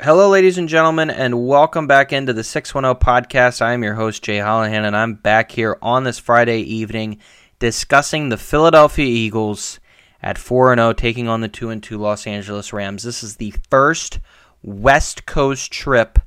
[0.00, 3.60] Hello, ladies and gentlemen, and welcome back into the 610 podcast.
[3.60, 7.18] I am your host, Jay Hollihan, and I'm back here on this Friday evening
[7.58, 9.80] discussing the Philadelphia Eagles
[10.22, 13.02] at 4 0, taking on the 2 2 Los Angeles Rams.
[13.02, 14.20] This is the first
[14.62, 16.20] West Coast trip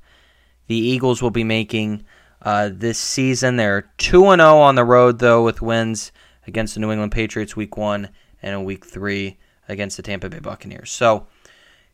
[0.68, 2.04] the Eagles will be making
[2.42, 3.56] uh, this season.
[3.56, 6.12] They're 2 0 on the road, though, with wins
[6.46, 8.10] against the New England Patriots week one
[8.44, 9.38] and in week three
[9.70, 10.92] against the Tampa Bay Buccaneers.
[10.92, 11.28] So,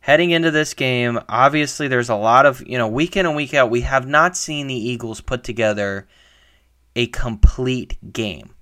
[0.00, 3.54] heading into this game, obviously there's a lot of, you know, week in and week
[3.54, 6.08] out, we have not seen the Eagles put together
[6.96, 8.54] a complete game.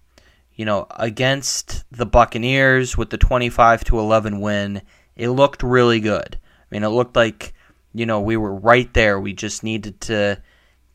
[0.54, 4.82] You know, against the Buccaneers with the 25 to 11 win,
[5.14, 6.38] it looked really good.
[6.42, 7.52] I mean, it looked like,
[7.92, 9.20] you know, we were right there.
[9.20, 10.40] We just needed to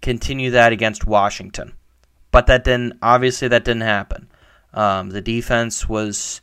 [0.01, 1.73] continue that against Washington.
[2.31, 4.29] But that didn't, obviously, that didn't happen.
[4.73, 6.41] Um, the defense was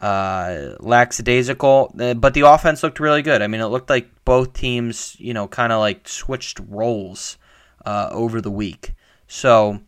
[0.00, 3.42] uh, lackadaisical, uh, but the offense looked really good.
[3.42, 7.38] I mean, it looked like both teams, you know, kind of like switched roles
[7.84, 8.94] uh, over the week.
[9.26, 9.80] So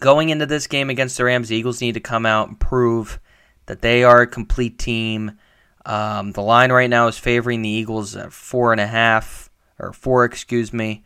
[0.00, 3.20] going into this game against the Rams, the Eagles need to come out and prove
[3.66, 5.38] that they are a complete team.
[5.86, 9.92] Um, the line right now is favoring the Eagles at four and a half or
[9.92, 11.04] four, excuse me.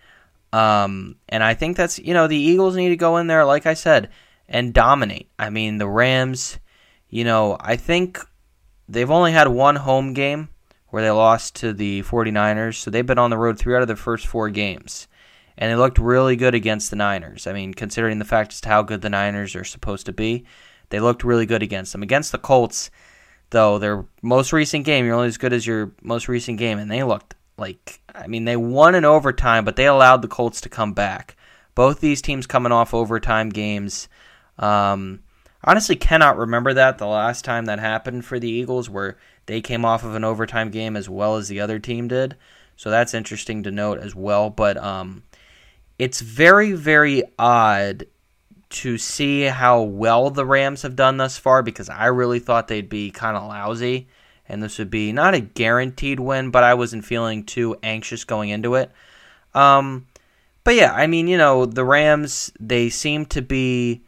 [0.53, 3.67] Um, and I think that's you know the Eagles need to go in there, like
[3.67, 4.11] I said,
[4.49, 5.29] and dominate.
[5.39, 6.59] I mean the Rams
[7.17, 8.21] you know, I think
[8.91, 10.51] they've only had one home game
[10.89, 13.89] where they lost to the 49ers, so they've been on the road three out of
[13.89, 15.09] their first four games.
[15.57, 17.47] And they looked really good against the Niners.
[17.47, 20.45] I mean, considering the fact as to how good the Niners are supposed to be,
[20.91, 22.03] they looked really good against them.
[22.03, 22.91] Against the Colts,
[23.49, 26.91] though, their most recent game, you're only as good as your most recent game, and
[26.91, 30.69] they looked like, I mean, they won in overtime, but they allowed the Colts to
[30.69, 31.35] come back.
[31.75, 34.11] Both these teams coming off overtime games.
[34.59, 35.21] Um,
[35.67, 39.85] honestly cannot remember that the last time that happened for the Eagles, where they came
[39.85, 42.37] off of an overtime game as well as the other team did.
[42.77, 44.51] So that's interesting to note as well.
[44.51, 45.23] But um,
[45.99, 48.07] it's very, very odd
[48.69, 52.89] to see how well the Rams have done thus far because I really thought they'd
[52.89, 54.09] be kind of lousy.
[54.49, 58.51] And this would be not a guaranteed win, but I wasn't feeling too anxious going
[58.51, 58.93] into it.
[59.55, 60.07] Um,
[60.63, 64.03] but yeah, I mean, you know, the Rams, they seem to be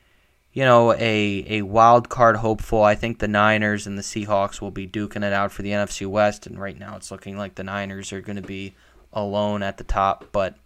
[0.58, 2.82] you know, a, a wild card hopeful.
[2.82, 6.04] I think the Niners and the Seahawks will be duking it out for the NFC
[6.04, 8.74] West, and right now it's looking like the Niners are going to be
[9.12, 10.24] alone at the top.
[10.32, 10.56] But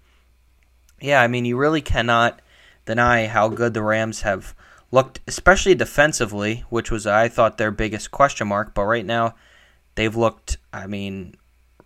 [0.98, 2.40] yeah, I mean, you really cannot
[2.86, 4.54] deny how good the Rams have
[4.90, 8.72] looked, especially defensively, which was I thought their biggest question mark.
[8.72, 9.34] But right now,
[9.96, 11.36] they've looked, I mean,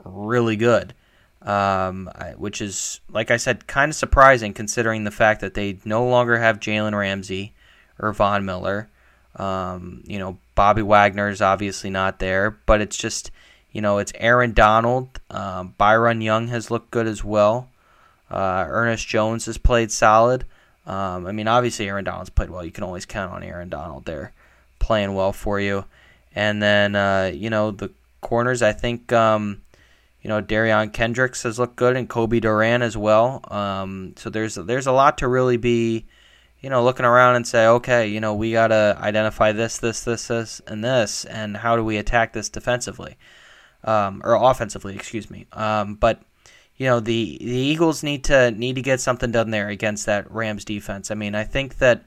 [0.04, 0.94] really good.
[1.42, 6.06] Um, which is, like I said, kind of surprising considering the fact that they no
[6.06, 7.52] longer have Jalen Ramsey
[7.98, 8.88] or Von Miller.
[9.36, 13.30] Um, you know, Bobby Wagner is obviously not there, but it's just,
[13.70, 15.20] you know, it's Aaron Donald.
[15.30, 17.68] Um, Byron Young has looked good as well.
[18.30, 20.44] Uh, Ernest Jones has played solid.
[20.86, 22.64] Um, I mean, obviously Aaron Donald's played well.
[22.64, 24.32] You can always count on Aaron Donald there
[24.78, 25.84] playing well for you.
[26.34, 27.90] And then, uh, you know, the
[28.20, 29.62] corners, I think, um,
[30.22, 33.44] you know, Derion Kendricks has looked good and Cobie Durant as well.
[33.50, 36.06] Um, so there's there's a lot to really be
[36.66, 40.02] you know, looking around and say, okay, you know, we got to identify this, this,
[40.02, 43.16] this, this, and this, and how do we attack this defensively
[43.84, 44.96] um, or offensively?
[44.96, 45.46] Excuse me.
[45.52, 46.22] Um, but
[46.74, 50.28] you know, the the Eagles need to need to get something done there against that
[50.28, 51.12] Rams defense.
[51.12, 52.04] I mean, I think that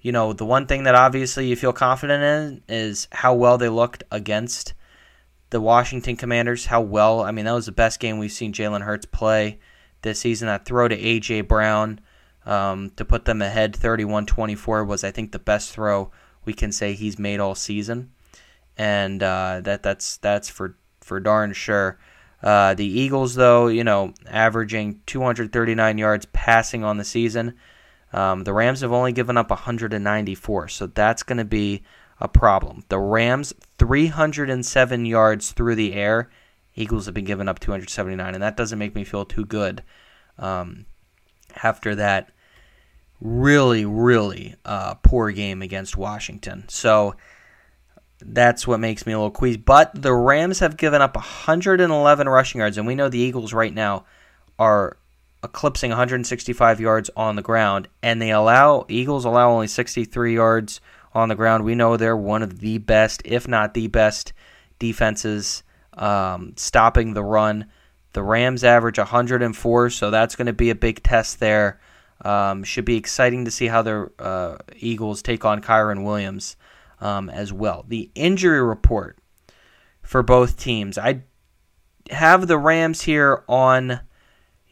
[0.00, 3.68] you know the one thing that obviously you feel confident in is how well they
[3.68, 4.72] looked against
[5.50, 6.64] the Washington Commanders.
[6.64, 9.58] How well, I mean, that was the best game we've seen Jalen Hurts play
[10.00, 10.48] this season.
[10.48, 12.00] That throw to AJ Brown
[12.48, 16.10] um, to put them ahead 31 24 was, I think, the best throw
[16.46, 18.10] we can say he's made all season.
[18.78, 21.98] And uh, that that's that's for, for darn sure.
[22.42, 27.54] Uh, the Eagles, though, you know, averaging 239 yards passing on the season.
[28.14, 31.82] Um, the Rams have only given up 194, so that's going to be
[32.20, 32.84] a problem.
[32.88, 36.30] The Rams 307 yards through the air.
[36.74, 39.82] Eagles have been giving up 279, and that doesn't make me feel too good.
[40.38, 40.86] Um,
[41.62, 42.30] after that
[43.20, 46.64] really, really uh, poor game against Washington.
[46.68, 47.16] So
[48.20, 49.58] that's what makes me a little queasy.
[49.58, 53.72] But the Rams have given up 111 rushing yards, and we know the Eagles right
[53.72, 54.04] now
[54.58, 54.96] are
[55.42, 60.80] eclipsing 165 yards on the ground, and they allow Eagles allow only 63 yards
[61.12, 61.64] on the ground.
[61.64, 64.32] We know they're one of the best, if not the best,
[64.78, 65.62] defenses
[65.94, 67.66] um, stopping the run.
[68.14, 71.80] The Rams average 104, so that's going to be a big test there.
[72.24, 76.56] Um, should be exciting to see how the uh, Eagles take on Kyren Williams
[77.00, 77.84] um, as well.
[77.86, 79.18] The injury report
[80.02, 80.98] for both teams.
[80.98, 81.22] I
[82.10, 84.00] have the Rams here on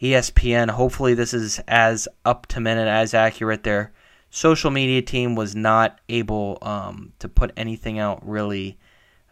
[0.01, 0.71] ESPN.
[0.71, 3.63] Hopefully, this is as up to minute, as accurate.
[3.63, 3.93] Their
[4.31, 8.79] social media team was not able um, to put anything out really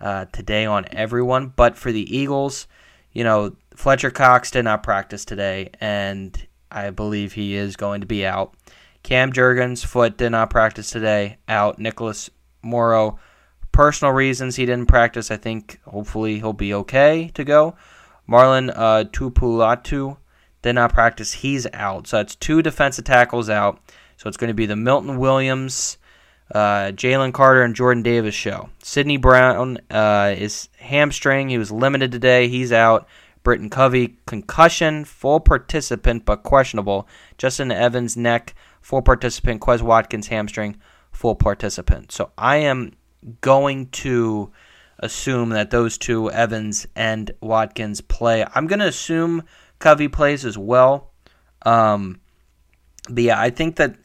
[0.00, 1.52] uh, today on everyone.
[1.55, 2.66] But for the Eagles,
[3.12, 8.06] you know, Fletcher Cox did not practice today, and I believe he is going to
[8.06, 8.55] be out.
[9.05, 11.79] Cam Jurgens' foot did not practice today, out.
[11.79, 12.31] Nicholas
[12.62, 13.19] Morrow,
[13.71, 15.31] personal reasons he didn't practice.
[15.31, 17.76] I think hopefully he'll be okay to go.
[18.29, 20.17] Marlon uh, Tuipulotu
[20.62, 21.32] did not practice.
[21.32, 22.09] He's out.
[22.09, 23.81] So that's two defensive tackles out.
[24.17, 25.99] So it's going to be the Milton Williams,
[26.55, 28.71] uh, Jalen Carter, and Jordan Davis show.
[28.82, 31.50] Sydney Brown uh, is hamstring.
[31.50, 32.49] He was limited today.
[32.49, 33.06] He's out.
[33.44, 37.06] Britton Covey, concussion, full participant but questionable.
[37.38, 39.61] Justin Evans, neck, full participant.
[39.61, 40.81] Quez Watkins, hamstring,
[41.12, 42.11] full participant.
[42.11, 42.94] So I am
[43.41, 44.50] going to
[44.99, 48.44] assume that those two, Evans and Watkins, play.
[48.55, 49.44] I'm going to assume
[49.79, 51.12] Covey plays as well.
[51.67, 52.20] Um,
[53.08, 53.97] but yeah, I think that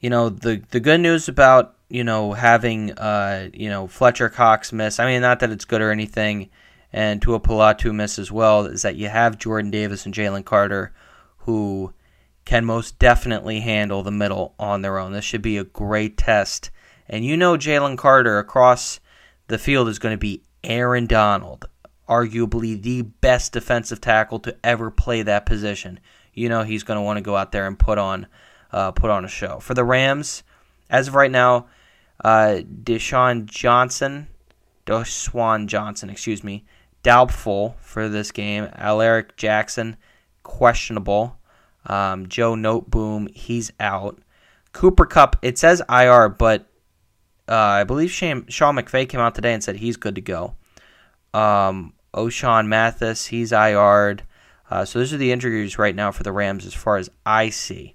[0.00, 4.72] you know the the good news about you know having uh, you know Fletcher Cox
[4.72, 4.98] miss.
[4.98, 6.50] I mean, not that it's good or anything,
[6.94, 8.66] and Tuipulotu miss as well.
[8.66, 10.94] Is that you have Jordan Davis and Jalen Carter,
[11.38, 11.92] who
[12.44, 15.12] can most definitely handle the middle on their own.
[15.12, 16.70] This should be a great test.
[17.08, 19.00] And you know Jalen Carter across
[19.48, 21.66] the field is going to be Aaron Donald,
[22.08, 25.98] arguably the best defensive tackle to ever play that position.
[26.32, 28.28] You know he's going to want to go out there and put on
[28.70, 29.58] uh, put on a show.
[29.58, 30.44] For the Rams,
[30.88, 31.66] as of right now,
[32.22, 34.28] uh, Deshaun Johnson,
[34.86, 36.64] Deshaun Johnson, excuse me,
[37.04, 38.68] doubtful for this game.
[38.74, 39.96] Alaric Jackson,
[40.42, 41.38] questionable.
[41.86, 44.18] Um, Joe Noteboom, he's out.
[44.72, 46.66] Cooper Kupp, it says IR, but
[47.48, 50.56] uh, I believe Sean, Sean McVay came out today and said he's good to go.
[51.32, 54.24] Um, Ochaun Mathis, he's IR'd.
[54.70, 57.50] Uh, so those are the injuries right now for the Rams as far as I
[57.50, 57.94] see.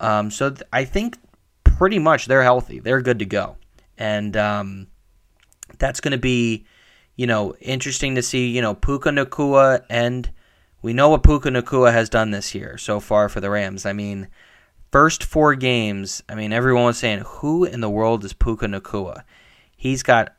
[0.00, 1.16] Um, so th- I think
[1.62, 2.80] pretty much they're healthy.
[2.80, 3.56] They're good to go.
[3.96, 4.88] And um,
[5.78, 6.66] that's going to be,
[7.16, 10.30] you know, interesting to see, you know, Puka Nacua and
[10.82, 13.86] we know what Puka Nacua has done this year so far for the Rams.
[13.86, 14.28] I mean,
[14.92, 19.22] first four games, I mean, everyone was saying, who in the world is Puka Nacua?
[19.76, 20.34] He's got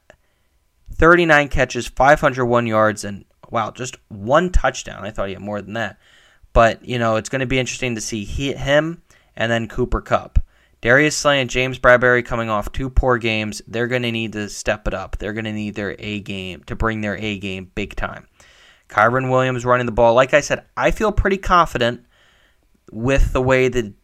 [0.93, 5.03] 39 catches, 501 yards, and wow, just one touchdown.
[5.03, 5.97] I thought he had more than that.
[6.53, 9.01] But, you know, it's going to be interesting to see he, him
[9.35, 10.39] and then Cooper Kupp.
[10.85, 13.59] Darius Slay and James Bradberry coming off two poor games.
[13.67, 15.17] They're going to need to step it up.
[15.17, 18.27] They're going to need their A game to bring their A game big time.
[18.87, 20.13] Kyren Williams running the ball.
[20.13, 22.05] Like I said, I feel pretty confident
[22.91, 23.95] with the way the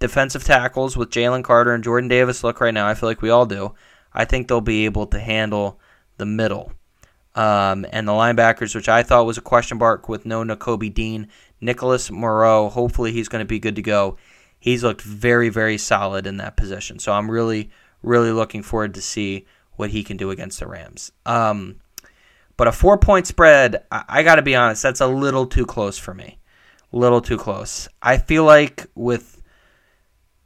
[0.00, 2.88] defensive tackles with Jalen Carter and Jordan Davis look right now.
[2.88, 3.76] I feel like we all do.
[4.12, 5.78] I think they'll be able to handle
[6.16, 6.72] the middle.
[7.36, 11.28] Um, and the linebackers, which I thought was a question mark with no Nakobe Dean.
[11.60, 14.16] Nicholas Morrow, hopefully he's going to be good to go.
[14.66, 16.98] He's looked very, very solid in that position.
[16.98, 17.70] So I'm really,
[18.02, 19.46] really looking forward to see
[19.76, 21.12] what he can do against the Rams.
[21.24, 21.76] Um,
[22.56, 25.66] but a four point spread, I, I got to be honest, that's a little too
[25.66, 26.40] close for me.
[26.92, 27.86] A little too close.
[28.02, 29.40] I feel like with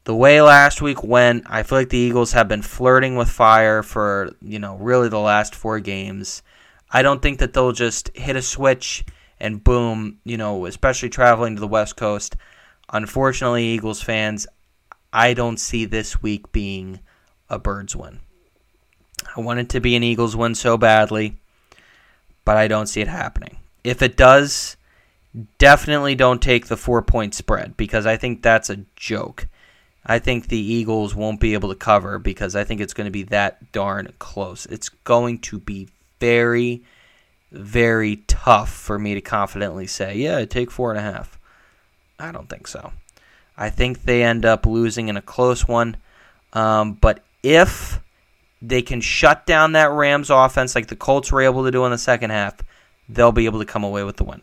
[0.05, 3.83] the way last week went, I feel like the Eagles have been flirting with fire
[3.83, 6.43] for, you know, really the last four games.
[6.91, 9.03] I don't think that they'll just hit a switch
[9.39, 12.37] and boom, you know, especially traveling to the West Coast.
[12.93, 14.47] Unfortunately, Eagles fans,
[15.13, 17.01] I don't see this week being
[17.49, 18.21] a Birds win.
[19.37, 21.39] I want it to be an Eagles win so badly,
[22.45, 23.59] but I don't see it happening.
[23.85, 24.77] If it does,
[25.59, 29.47] definitely don't take the four point spread because I think that's a joke.
[30.05, 33.11] I think the Eagles won't be able to cover because I think it's going to
[33.11, 34.67] be that darn close.
[34.67, 36.83] It's going to be very,
[37.53, 41.39] very tough for me to confidently say, yeah, take four and a half.
[42.21, 42.93] I don't think so.
[43.57, 45.97] I think they end up losing in a close one.
[46.53, 48.01] Um, but if
[48.63, 51.91] they can shut down that Rams offense like the Colts were able to do in
[51.91, 52.57] the second half,
[53.09, 54.43] they'll be able to come away with the win.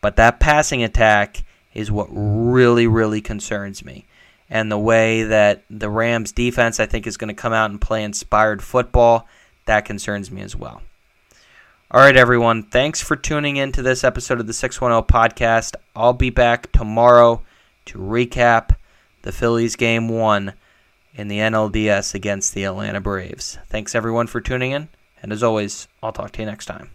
[0.00, 1.44] But that passing attack
[1.74, 4.06] is what really, really concerns me
[4.48, 7.80] and the way that the Rams defense I think is going to come out and
[7.80, 9.28] play inspired football,
[9.66, 10.82] that concerns me as well.
[11.92, 12.62] All right, everyone.
[12.62, 15.74] Thanks for tuning in to this episode of the 610 podcast.
[15.96, 17.42] I'll be back tomorrow
[17.86, 18.76] to recap
[19.22, 20.52] the Phillies game one
[21.16, 23.58] in the NLDS against the Atlanta Braves.
[23.66, 24.88] Thanks, everyone, for tuning in.
[25.20, 26.90] And as always, I'll talk to you next time.